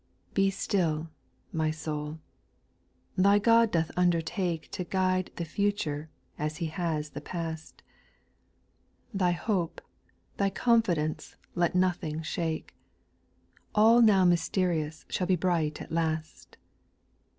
[0.33, 0.33] 2.
[0.33, 1.11] Be still,
[1.53, 2.17] my soul!
[3.15, 7.83] thy God doth undertake To guide the future, as He has the past:
[9.13, 9.79] Thy hope,
[10.37, 12.73] thy confidence, let nothing shake,
[13.75, 16.57] All now mysterious shall be bright at last.